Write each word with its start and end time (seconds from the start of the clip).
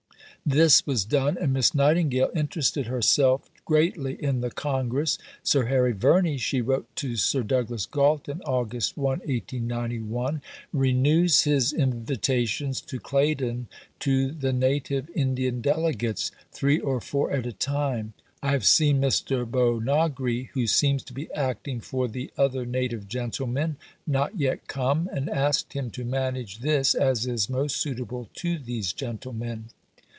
This 0.43 0.87
was 0.87 1.05
done, 1.05 1.37
and 1.39 1.53
Miss 1.53 1.75
Nightingale 1.75 2.31
interested 2.35 2.87
herself 2.87 3.47
greatly 3.63 4.15
in 4.21 4.41
the 4.41 4.49
Congress. 4.49 5.19
"Sir 5.43 5.65
Harry 5.65 5.91
Verney," 5.91 6.37
she 6.39 6.61
wrote 6.61 6.93
to 6.95 7.15
Sir 7.15 7.43
Douglas 7.43 7.85
Galton 7.85 8.39
(Aug. 8.47 8.71
1, 8.97 9.19
1891), 9.19 10.41
"renews 10.73 11.41
his 11.43 11.71
invitations 11.71 12.81
to 12.81 12.99
Claydon 12.99 13.67
to 13.99 14.31
the 14.31 14.51
native 14.51 15.11
Indian 15.13 15.61
delegates, 15.61 16.31
'three 16.51 16.79
or 16.79 16.99
four 16.99 17.31
at 17.31 17.45
a 17.45 17.53
time.' 17.53 18.13
I 18.41 18.49
have 18.51 18.65
seen 18.65 18.99
Mr. 18.99 19.45
Bhownaggree, 19.45 20.49
who 20.53 20.65
seems 20.65 21.03
to 21.03 21.13
be 21.13 21.31
acting 21.33 21.79
for 21.81 22.07
the 22.07 22.31
other 22.35 22.65
native 22.65 23.07
gentlemen, 23.07 23.75
not 24.07 24.37
yet 24.39 24.65
come, 24.67 25.07
and 25.13 25.29
asked 25.29 25.73
him 25.73 25.91
to 25.91 26.03
manage 26.03 26.59
this, 26.61 26.95
as 26.95 27.27
is 27.27 27.47
most 27.47 27.75
suitable 27.77 28.27
to 28.37 28.57
these 28.57 28.91
gentlemen. 28.91 29.65